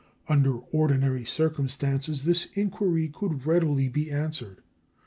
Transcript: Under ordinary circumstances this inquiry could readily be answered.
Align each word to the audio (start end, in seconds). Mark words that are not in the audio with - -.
Under 0.27 0.55
ordinary 0.71 1.23
circumstances 1.25 2.23
this 2.25 2.47
inquiry 2.55 3.07
could 3.07 3.45
readily 3.45 3.87
be 3.87 4.09
answered. 4.09 4.63